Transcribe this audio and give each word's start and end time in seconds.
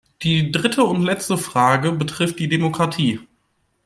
Die 0.23 0.51
dritte 0.51 0.83
und 0.83 1.03
letzte 1.03 1.37
Frage 1.37 1.91
betrifft 1.91 2.39
die 2.39 2.49
Demokratie. 2.49 3.19